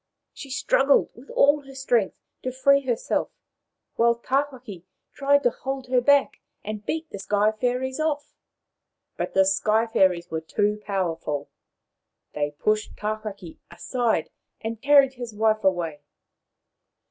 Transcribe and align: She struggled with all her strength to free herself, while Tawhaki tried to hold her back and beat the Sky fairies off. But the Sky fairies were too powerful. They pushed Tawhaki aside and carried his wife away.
She 0.33 0.49
struggled 0.49 1.11
with 1.13 1.29
all 1.29 1.61
her 1.61 1.75
strength 1.75 2.17
to 2.41 2.51
free 2.51 2.81
herself, 2.81 3.29
while 3.97 4.15
Tawhaki 4.15 4.83
tried 5.13 5.43
to 5.43 5.51
hold 5.51 5.89
her 5.89 6.01
back 6.01 6.39
and 6.63 6.83
beat 6.83 7.11
the 7.11 7.19
Sky 7.19 7.51
fairies 7.51 7.99
off. 7.99 8.33
But 9.15 9.35
the 9.35 9.45
Sky 9.45 9.85
fairies 9.85 10.31
were 10.31 10.41
too 10.41 10.81
powerful. 10.83 11.51
They 12.33 12.49
pushed 12.49 12.95
Tawhaki 12.97 13.59
aside 13.69 14.31
and 14.59 14.81
carried 14.81 15.13
his 15.13 15.35
wife 15.35 15.63
away. 15.63 16.01